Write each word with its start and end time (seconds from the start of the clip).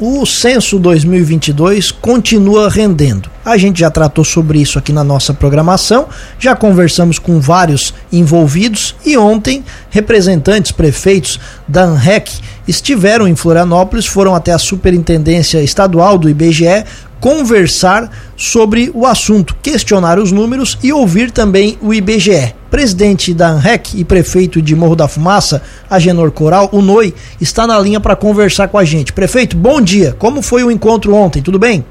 O 0.00 0.24
censo 0.24 0.78
2022 0.78 1.90
continua 1.90 2.70
rendendo. 2.70 3.28
A 3.44 3.56
gente 3.56 3.80
já 3.80 3.90
tratou 3.90 4.24
sobre 4.24 4.60
isso 4.60 4.78
aqui 4.78 4.92
na 4.92 5.02
nossa 5.02 5.34
programação, 5.34 6.06
já 6.38 6.54
conversamos 6.54 7.18
com 7.18 7.40
vários 7.40 7.92
envolvidos 8.12 8.94
e 9.04 9.18
ontem 9.18 9.64
representantes, 9.90 10.70
prefeitos 10.70 11.40
da 11.66 11.82
ANREC 11.82 12.30
estiveram 12.68 13.26
em 13.26 13.34
Florianópolis, 13.34 14.06
foram 14.06 14.36
até 14.36 14.52
a 14.52 14.58
Superintendência 14.58 15.60
Estadual 15.60 16.16
do 16.16 16.30
IBGE 16.30 16.84
conversar 17.18 18.08
sobre 18.36 18.92
o 18.94 19.04
assunto, 19.04 19.56
questionar 19.60 20.20
os 20.20 20.30
números 20.30 20.78
e 20.80 20.92
ouvir 20.92 21.32
também 21.32 21.76
o 21.82 21.92
IBGE. 21.92 22.54
Presidente 22.70 23.32
da 23.32 23.48
ANREC 23.48 23.98
e 23.98 24.04
prefeito 24.04 24.60
de 24.60 24.74
Morro 24.74 24.94
da 24.94 25.08
Fumaça, 25.08 25.62
Agenor 25.88 26.30
Coral, 26.30 26.68
o 26.72 26.82
NOI, 26.82 27.14
está 27.40 27.66
na 27.66 27.78
linha 27.78 28.00
para 28.00 28.14
conversar 28.14 28.68
com 28.68 28.78
a 28.78 28.84
gente. 28.84 29.12
Prefeito, 29.12 29.56
bom 29.56 29.80
dia. 29.80 30.14
Como 30.18 30.42
foi 30.42 30.62
o 30.62 30.70
encontro 30.70 31.14
ontem? 31.14 31.42
Tudo 31.42 31.58
bem? 31.58 31.84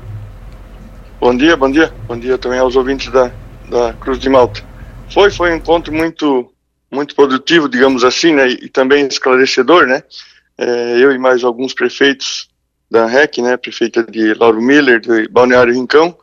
Bom 1.19 1.35
dia, 1.35 1.57
bom 1.57 1.71
dia. 1.71 1.91
Bom 2.07 2.17
dia 2.17 2.37
também 2.37 2.59
aos 2.59 2.75
ouvintes 2.75 3.11
da, 3.11 3.31
da 3.69 3.93
Cruz 3.93 4.19
de 4.19 4.29
Malta. 4.29 4.63
Foi, 5.11 5.31
foi 5.31 5.51
um 5.51 5.55
encontro 5.55 5.91
muito, 5.93 6.51
muito 6.91 7.15
produtivo, 7.15 7.67
digamos 7.67 8.03
assim, 8.03 8.33
né? 8.33 8.47
E 8.49 8.69
também 8.69 9.07
esclarecedor, 9.07 9.87
né? 9.87 10.03
É, 10.57 10.97
eu 10.99 11.11
e 11.11 11.17
mais 11.17 11.43
alguns 11.43 11.73
prefeitos 11.73 12.47
da 12.89 13.05
REC, 13.05 13.39
né, 13.39 13.57
prefeita 13.57 14.03
de 14.03 14.33
Lauro 14.33 14.61
Miller, 14.61 14.99
de 14.99 15.27
Balneário 15.27 15.73
Rincão, 15.73 16.17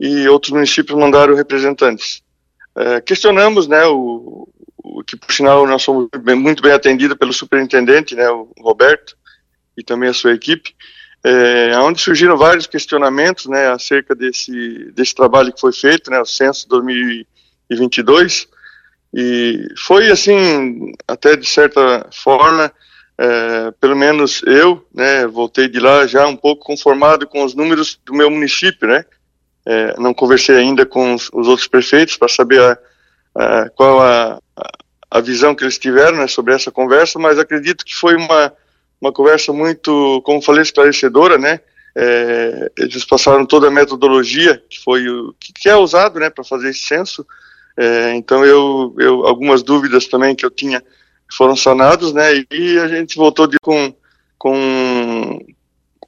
e 0.00 0.26
outros 0.28 0.52
municípios 0.52 0.98
mandaram 0.98 1.34
representantes. 1.34 2.22
É, 2.76 3.00
questionamos, 3.00 3.66
né, 3.66 3.86
o, 3.86 4.46
o, 4.76 5.02
que 5.02 5.16
por 5.16 5.32
sinal 5.32 5.66
nós 5.66 5.82
somos 5.82 6.08
bem, 6.22 6.36
muito 6.36 6.62
bem 6.62 6.72
atendidos 6.72 7.16
pelo 7.16 7.32
superintendente, 7.32 8.14
né, 8.14 8.28
o 8.28 8.50
Roberto, 8.58 9.16
e 9.76 9.82
também 9.82 10.10
a 10.10 10.14
sua 10.14 10.34
equipe, 10.34 10.74
é, 11.24 11.76
onde 11.78 12.00
surgiram 12.00 12.36
vários 12.36 12.66
questionamentos, 12.66 13.46
né, 13.46 13.68
acerca 13.68 14.14
desse, 14.14 14.92
desse 14.92 15.14
trabalho 15.14 15.52
que 15.52 15.60
foi 15.60 15.72
feito, 15.72 16.10
né, 16.10 16.20
o 16.20 16.26
censo 16.26 16.68
2022, 16.68 18.46
e 19.14 19.68
foi 19.78 20.10
assim, 20.10 20.92
até 21.08 21.34
de 21.34 21.48
certa 21.48 22.06
forma, 22.12 22.70
é, 23.16 23.70
pelo 23.80 23.96
menos 23.96 24.42
eu, 24.44 24.86
né, 24.94 25.26
voltei 25.26 25.66
de 25.66 25.80
lá 25.80 26.06
já 26.06 26.26
um 26.26 26.36
pouco 26.36 26.66
conformado 26.66 27.26
com 27.26 27.42
os 27.42 27.54
números 27.54 27.98
do 28.04 28.12
meu 28.12 28.30
município, 28.30 28.86
né, 28.86 29.02
é, 29.66 29.94
não 29.98 30.14
conversei 30.14 30.56
ainda 30.56 30.86
com 30.86 31.14
os, 31.14 31.28
os 31.32 31.48
outros 31.48 31.66
prefeitos 31.66 32.16
para 32.16 32.28
saber 32.28 32.60
a, 32.60 32.78
a, 33.34 33.68
qual 33.70 34.00
a, 34.00 34.40
a, 35.10 35.20
visão 35.20 35.54
que 35.54 35.64
eles 35.64 35.78
tiveram 35.78 36.18
né, 36.18 36.26
sobre 36.26 36.54
essa 36.54 36.70
conversa, 36.70 37.18
mas 37.18 37.38
acredito 37.38 37.84
que 37.84 37.94
foi 37.94 38.14
uma, 38.16 38.52
uma 39.00 39.12
conversa 39.12 39.52
muito, 39.52 40.22
como 40.24 40.40
falei, 40.42 40.62
esclarecedora, 40.62 41.36
né, 41.36 41.60
é, 41.94 42.70
eles 42.78 43.04
passaram 43.04 43.44
toda 43.44 43.68
a 43.68 43.70
metodologia 43.70 44.62
que 44.68 44.78
foi 44.82 45.08
o 45.08 45.34
que, 45.40 45.52
que 45.52 45.68
é 45.68 45.76
usado, 45.76 46.20
né, 46.20 46.30
para 46.30 46.44
fazer 46.44 46.70
esse 46.70 46.80
censo, 46.80 47.26
é, 47.76 48.14
então 48.14 48.44
eu, 48.44 48.94
eu 48.98 49.26
algumas 49.26 49.62
dúvidas 49.62 50.06
também 50.06 50.34
que 50.34 50.46
eu 50.46 50.50
tinha 50.50 50.82
foram 51.34 51.56
sanados, 51.56 52.12
né? 52.12 52.44
E 52.50 52.78
a 52.78 52.88
gente 52.88 53.16
voltou 53.16 53.46
de, 53.46 53.58
com, 53.60 53.94
com 54.38 55.38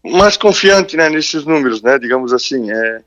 mais 0.04 0.36
confiante, 0.36 0.96
né? 0.96 1.08
Nesses 1.08 1.44
números, 1.44 1.82
né? 1.82 1.98
Digamos 1.98 2.32
assim, 2.32 2.70
é, 2.70 3.00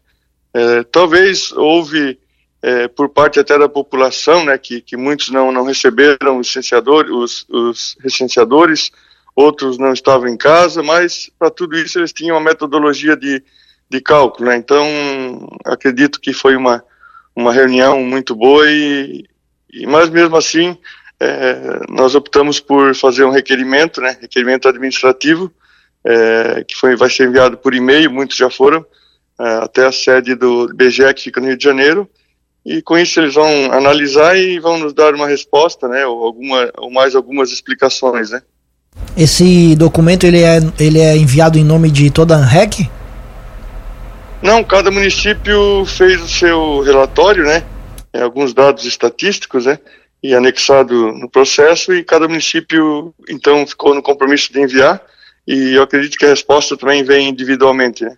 é 0.53 0.83
talvez 0.83 1.51
houve 1.51 2.19
é, 2.61 2.87
por 2.87 3.09
parte 3.09 3.39
até 3.39 3.57
da 3.57 3.69
população, 3.69 4.45
né? 4.45 4.57
Que, 4.57 4.81
que 4.81 4.95
muitos 4.95 5.29
não 5.29 5.51
não 5.51 5.63
receberam 5.63 6.37
os 6.37 6.47
licenciadores, 6.47 7.11
os, 7.11 7.45
os 7.49 7.97
licenciadores, 8.03 8.91
outros 9.35 9.77
não 9.77 9.93
estavam 9.93 10.27
em 10.27 10.37
casa, 10.37 10.83
mas 10.83 11.29
para 11.39 11.49
tudo 11.49 11.77
isso 11.77 11.99
eles 11.99 12.13
tinham 12.13 12.37
uma 12.37 12.43
metodologia 12.43 13.15
de 13.15 13.43
de 13.89 13.99
cálculo, 13.99 14.49
né? 14.49 14.55
Então 14.55 14.85
acredito 15.65 16.19
que 16.19 16.33
foi 16.33 16.55
uma 16.55 16.83
uma 17.35 17.53
reunião 17.53 18.03
muito 18.03 18.35
boa 18.35 18.69
e, 18.69 19.25
e 19.73 19.85
mas 19.87 20.09
mesmo 20.09 20.35
assim 20.35 20.77
é, 21.21 21.81
nós 21.87 22.15
optamos 22.15 22.59
por 22.59 22.95
fazer 22.95 23.23
um 23.23 23.29
requerimento, 23.29 24.01
né, 24.01 24.17
requerimento 24.19 24.67
administrativo, 24.67 25.53
é, 26.03 26.63
que 26.67 26.75
foi, 26.75 26.95
vai 26.95 27.11
ser 27.11 27.27
enviado 27.27 27.57
por 27.57 27.75
e-mail, 27.75 28.09
muitos 28.11 28.35
já 28.35 28.49
foram, 28.49 28.83
até 29.63 29.85
a 29.85 29.91
sede 29.91 30.35
do 30.35 30.67
BGE, 30.73 31.13
que 31.13 31.23
fica 31.23 31.41
no 31.41 31.47
Rio 31.47 31.57
de 31.57 31.63
Janeiro, 31.63 32.09
e 32.65 32.81
com 32.81 32.97
isso 32.97 33.19
eles 33.19 33.33
vão 33.33 33.71
analisar 33.71 34.37
e 34.37 34.59
vão 34.59 34.77
nos 34.77 34.93
dar 34.93 35.13
uma 35.15 35.27
resposta, 35.27 35.87
né, 35.87 36.05
ou, 36.05 36.23
alguma, 36.23 36.71
ou 36.77 36.91
mais 36.91 37.15
algumas 37.15 37.51
explicações, 37.51 38.29
né. 38.31 38.41
Esse 39.17 39.75
documento 39.75 40.25
ele 40.25 40.41
é, 40.41 40.59
ele 40.79 40.99
é 40.99 41.15
enviado 41.15 41.57
em 41.57 41.63
nome 41.63 41.89
de 41.89 42.11
toda 42.11 42.35
a 42.35 42.37
ANREC? 42.37 42.89
Não, 44.41 44.63
cada 44.63 44.91
município 44.91 45.85
fez 45.85 46.21
o 46.21 46.27
seu 46.27 46.81
relatório, 46.81 47.43
né, 47.43 47.63
alguns 48.13 48.53
dados 48.53 48.85
estatísticos, 48.85 49.65
né, 49.65 49.79
e 50.23 50.35
anexado 50.35 51.11
no 51.13 51.29
processo 51.29 51.93
e 51.93 52.03
cada 52.03 52.27
município 52.27 53.13
então 53.27 53.65
ficou 53.65 53.95
no 53.95 54.03
compromisso 54.03 54.53
de 54.53 54.61
enviar 54.61 55.01
e 55.47 55.73
eu 55.73 55.83
acredito 55.83 56.17
que 56.17 56.25
a 56.25 56.29
resposta 56.29 56.77
também 56.77 57.03
vem 57.03 57.29
individualmente. 57.29 58.03
Né? 58.03 58.15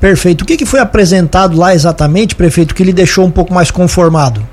Perfeito. 0.00 0.42
O 0.42 0.46
que, 0.46 0.56
que 0.56 0.66
foi 0.66 0.80
apresentado 0.80 1.56
lá 1.56 1.74
exatamente, 1.74 2.34
prefeito, 2.34 2.74
que 2.74 2.84
lhe 2.84 2.92
deixou 2.92 3.24
um 3.24 3.30
pouco 3.30 3.54
mais 3.54 3.70
conformado? 3.70 4.46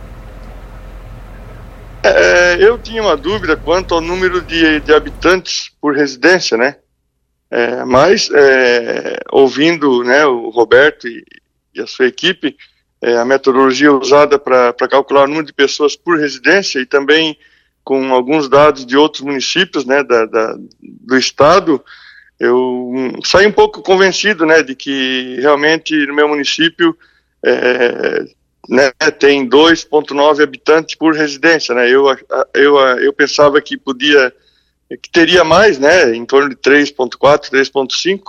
É, 2.03 2.63
eu 2.63 2.77
tinha 2.77 3.01
uma 3.01 3.17
dúvida 3.17 3.57
quanto 3.57 3.93
ao 3.93 4.01
número 4.01 4.41
de, 4.41 4.79
de 4.79 4.93
habitantes 4.93 5.71
por 5.81 5.95
residência, 5.95 6.57
né? 6.57 6.75
É, 7.51 7.83
mas 7.83 8.29
é, 8.31 9.19
ouvindo 9.31 10.03
né, 10.03 10.25
o 10.25 10.49
Roberto 10.49 11.07
e, 11.07 11.25
e 11.73 11.81
a 11.81 11.87
sua 11.87 12.05
equipe, 12.05 12.55
é, 13.01 13.17
a 13.17 13.25
metodologia 13.25 13.91
usada 13.91 14.37
para 14.37 14.73
calcular 14.89 15.23
o 15.23 15.27
número 15.27 15.47
de 15.47 15.53
pessoas 15.53 15.95
por 15.95 16.19
residência 16.19 16.79
e 16.79 16.85
também 16.85 17.37
com 17.83 18.13
alguns 18.13 18.47
dados 18.47 18.85
de 18.85 18.95
outros 18.95 19.23
municípios 19.23 19.83
né, 19.83 20.03
da, 20.03 20.25
da, 20.25 20.55
do 20.79 21.17
estado, 21.17 21.83
eu 22.39 22.93
saí 23.25 23.45
um 23.45 23.51
pouco 23.51 23.81
convencido 23.81 24.45
né, 24.45 24.63
de 24.63 24.73
que 24.73 25.37
realmente 25.41 25.93
no 26.05 26.15
meu 26.15 26.27
município 26.27 26.97
é, 27.43 28.25
né, 28.69 28.91
tem 29.19 29.47
2,9 29.47 30.41
habitantes 30.41 30.95
por 30.95 31.13
residência. 31.13 31.75
Né, 31.75 31.89
eu, 31.89 32.05
eu, 32.53 32.77
eu 32.77 33.11
pensava 33.11 33.59
que 33.61 33.75
podia, 33.75 34.33
que 35.01 35.11
teria 35.11 35.43
mais, 35.43 35.77
né, 35.77 36.15
em 36.15 36.25
torno 36.25 36.49
de 36.49 36.55
3,4, 36.55 37.49
3,5, 37.51 38.21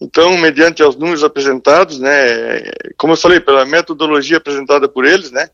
então, 0.00 0.36
mediante 0.36 0.82
os 0.82 0.96
números 0.96 1.22
apresentados, 1.22 2.00
né, 2.00 2.62
como 2.96 3.12
eu 3.12 3.16
falei, 3.16 3.38
pela 3.38 3.64
metodologia 3.64 4.38
apresentada 4.38 4.88
por 4.88 5.04
eles, 5.04 5.30
né, 5.30 5.48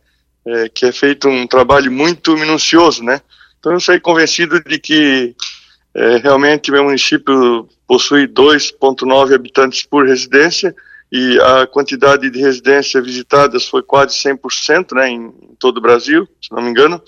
é, 0.46 0.68
que 0.70 0.86
é 0.86 0.92
feito 0.92 1.28
um 1.28 1.46
trabalho 1.46 1.92
muito 1.92 2.34
minucioso, 2.34 3.04
né, 3.04 3.20
então 3.58 3.72
eu 3.72 3.80
saí 3.80 4.00
convencido 4.00 4.58
de 4.64 4.78
que 4.78 5.36
é, 5.94 6.16
realmente 6.18 6.70
meu 6.70 6.84
município 6.84 7.68
possui 7.86 8.28
2,9 8.28 9.34
habitantes 9.34 9.82
por 9.82 10.06
residência 10.06 10.74
e 11.10 11.38
a 11.40 11.66
quantidade 11.66 12.30
de 12.30 12.40
residências 12.40 13.04
visitadas 13.04 13.68
foi 13.68 13.82
quase 13.82 14.14
100%, 14.16 14.94
né, 14.94 15.08
em, 15.08 15.32
todo 15.58 15.78
o 15.78 15.80
Brasil, 15.80 16.28
se 16.40 16.52
não 16.52 16.62
me 16.62 16.70
engano. 16.70 17.02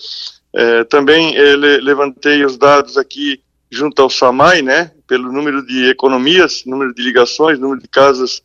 É, 0.53 0.83
também 0.83 1.33
ele, 1.35 1.77
levantei 1.77 2.43
os 2.43 2.57
dados 2.57 2.97
aqui 2.97 3.41
junto 3.71 4.01
ao 4.01 4.09
SAMAI, 4.09 4.61
né, 4.61 4.91
pelo 5.07 5.31
número 5.31 5.65
de 5.65 5.89
economias, 5.89 6.63
número 6.65 6.93
de 6.93 7.01
ligações, 7.01 7.57
número 7.57 7.81
de 7.81 7.87
casas 7.87 8.41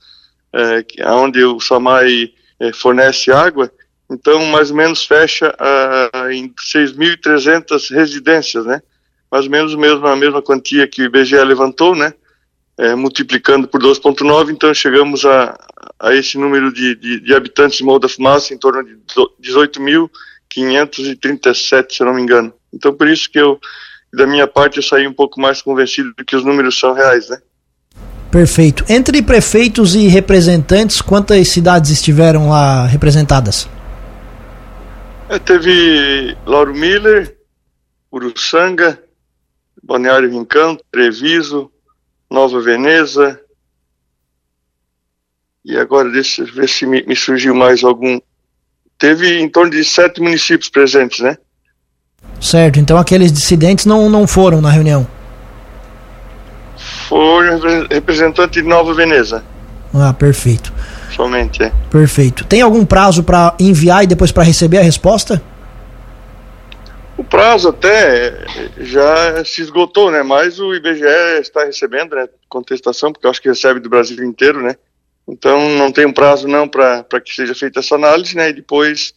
é, 0.53 0.84
onde 1.10 1.44
o 1.44 1.60
SAMAI 1.60 2.32
é, 2.60 2.72
fornece 2.72 3.32
água, 3.32 3.71
então 4.10 4.44
mais 4.47 4.71
ou 4.71 4.77
menos 4.77 5.04
fecha 5.04 5.54
uh, 5.54 6.31
em 6.31 6.48
6.300 6.48 7.94
residências, 7.94 8.65
né? 8.65 8.81
Mais 9.31 9.44
ou 9.44 9.50
menos 9.50 9.75
mesmo, 9.75 10.06
a 10.06 10.16
mesma 10.16 10.41
quantia 10.43 10.89
que 10.89 11.03
o 11.03 11.05
IBGE 11.05 11.37
levantou, 11.44 11.94
né? 11.94 12.15
É, 12.77 12.94
multiplicando 12.94 13.66
por 13.66 13.83
2,9, 13.83 14.51
então 14.51 14.72
chegamos 14.72 15.25
a, 15.25 15.59
a 15.98 16.15
esse 16.15 16.39
número 16.39 16.72
de, 16.72 16.95
de, 16.95 17.19
de 17.21 17.34
habitantes 17.34 17.78
de 17.78 17.84
Morro 17.84 17.98
da 17.98 18.09
Fumaça, 18.09 18.54
em 18.54 18.59
torno 18.59 18.84
de 18.84 18.97
18.537, 19.42 21.86
se 21.91 22.04
não 22.04 22.15
me 22.15 22.22
engano. 22.22 22.54
Então 22.72 22.95
por 22.95 23.09
isso 23.09 23.28
que 23.28 23.41
eu 23.41 23.59
da 24.13 24.27
minha 24.27 24.47
parte 24.47 24.78
eu 24.78 24.83
saí 24.83 25.07
um 25.07 25.13
pouco 25.13 25.41
mais 25.41 25.60
convencido 25.60 26.13
de 26.16 26.25
que 26.25 26.36
os 26.36 26.45
números 26.45 26.78
são 26.78 26.95
reais, 26.95 27.28
né? 27.28 27.39
Perfeito. 28.30 28.84
Entre 28.89 29.22
prefeitos 29.22 29.95
e 29.95 30.07
representantes, 30.07 31.01
quantas 31.01 31.48
cidades 31.48 31.91
estiveram 31.91 32.51
lá 32.51 32.86
representadas? 32.86 33.69
É, 35.28 35.39
teve 35.39 36.36
Lauro 36.47 36.75
Miller, 36.75 37.36
Uruçanga, 38.13 38.98
Balneário 39.89 40.31
Rincão, 40.31 40.79
Treviso, 40.93 41.71
Nova 42.31 42.61
Veneza. 42.61 43.41
E 45.65 45.79
agora 45.79 46.11
deixa 46.11 46.43
eu 46.43 46.47
ver 46.47 46.69
se 46.69 46.85
me, 46.85 47.03
me 47.07 47.17
surgiu 47.17 47.55
mais 47.55 47.83
algum. 47.83 48.21
Teve 48.99 49.41
em 49.41 49.49
torno 49.49 49.71
de 49.71 49.83
sete 49.83 50.21
municípios 50.21 50.69
presentes, 50.69 51.21
né? 51.21 51.39
Certo, 52.39 52.79
então 52.79 52.99
aqueles 52.99 53.33
dissidentes 53.33 53.87
não, 53.87 54.11
não 54.11 54.27
foram 54.27 54.61
na 54.61 54.71
reunião. 54.71 55.07
for 57.09 57.45
representante 57.91 58.61
de 58.61 58.69
Nova 58.69 58.93
Veneza. 58.93 59.43
Ah, 59.95 60.13
perfeito. 60.13 60.71
Somente, 61.17 61.63
é. 61.63 61.73
Perfeito. 61.91 62.45
Tem 62.45 62.61
algum 62.61 62.85
prazo 62.85 63.23
para 63.23 63.55
enviar 63.59 64.05
e 64.05 64.07
depois 64.07 64.31
para 64.31 64.43
receber 64.43 64.79
a 64.79 64.83
resposta? 64.83 65.43
O 67.39 67.41
prazo 67.41 67.69
até 67.69 68.35
já 68.81 69.45
se 69.45 69.63
esgotou, 69.63 70.11
né? 70.11 70.25
Mas 70.25 70.59
o 70.59 70.75
IBGE 70.75 71.41
está 71.41 71.65
recebendo 71.65 72.17
né, 72.17 72.29
contestação, 72.49 73.13
porque 73.13 73.29
eu 73.29 73.31
acho 73.31 73.41
que 73.41 73.49
recebe 73.49 73.79
do 73.79 73.89
Brasil 73.89 74.25
inteiro, 74.25 74.61
né? 74.61 74.75
Então 75.29 75.77
não 75.77 75.93
tem 75.93 76.05
um 76.05 76.13
prazo 76.13 76.49
não 76.49 76.67
para 76.67 77.05
que 77.25 77.33
seja 77.33 77.55
feita 77.55 77.79
essa 77.79 77.95
análise, 77.95 78.35
né? 78.35 78.51
E 78.51 78.55
depois 78.55 79.15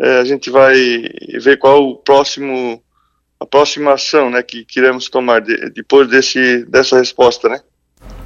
é, 0.00 0.20
a 0.20 0.24
gente 0.24 0.48
vai 0.48 0.76
ver 1.40 1.58
qual 1.58 1.82
o 1.82 1.96
próximo 1.96 2.80
a 3.40 3.44
próxima 3.44 3.94
ação, 3.94 4.30
né? 4.30 4.44
Que 4.44 4.64
queremos 4.64 5.08
tomar 5.08 5.40
de, 5.40 5.68
depois 5.70 6.08
desse 6.08 6.64
dessa 6.66 6.96
resposta, 6.96 7.48
né? 7.48 7.60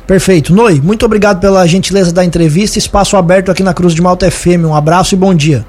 Perfeito. 0.06 0.52
Noi, 0.52 0.82
muito 0.82 1.06
obrigado 1.06 1.40
pela 1.40 1.66
gentileza 1.66 2.12
da 2.12 2.22
entrevista. 2.22 2.78
Espaço 2.78 3.16
aberto 3.16 3.50
aqui 3.50 3.62
na 3.62 3.72
Cruz 3.72 3.94
de 3.94 4.02
Malta 4.02 4.30
FM. 4.30 4.66
Um 4.66 4.76
abraço 4.76 5.14
e 5.14 5.16
bom 5.16 5.34
dia. 5.34 5.64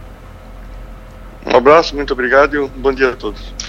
Um 1.45 1.55
abraço, 1.55 1.95
muito 1.95 2.13
obrigado 2.13 2.55
e 2.55 2.59
um 2.59 2.67
bom 2.67 2.93
dia 2.93 3.09
a 3.09 3.15
todos. 3.15 3.60